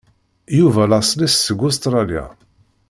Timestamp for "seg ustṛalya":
1.45-2.25